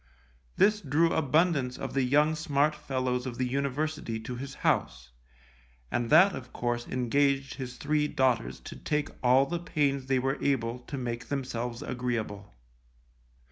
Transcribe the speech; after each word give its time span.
This 0.57 0.81
drew 0.81 1.13
abundance 1.13 1.77
of 1.77 1.93
the 1.93 2.01
young 2.01 2.33
smart 2.33 2.73
fellows 2.73 3.27
of 3.27 3.37
the 3.37 3.45
university 3.47 4.19
to 4.21 4.35
his 4.35 4.55
house, 4.55 5.11
and 5.91 6.09
that 6.09 6.33
of 6.33 6.51
course 6.51 6.87
engaged 6.87 7.53
his 7.53 7.77
three 7.77 8.07
daughters 8.07 8.59
to 8.61 8.75
take 8.75 9.09
all 9.21 9.45
the 9.45 9.59
pains 9.59 10.07
they 10.07 10.17
were 10.17 10.43
able 10.43 10.79
to 10.79 10.97
make 10.97 11.27
themselves 11.27 11.83
agreeable. 11.83 12.51